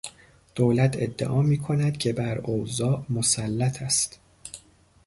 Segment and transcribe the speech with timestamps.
[0.55, 4.19] دولت ادعا میکند که بر اوضاع مسلط است.